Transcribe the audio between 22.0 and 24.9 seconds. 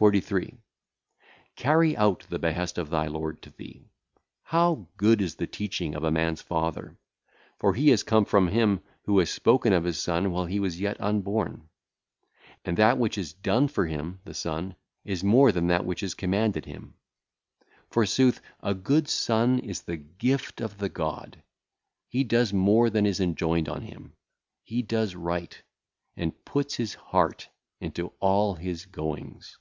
he doeth more than is enjoined on him, he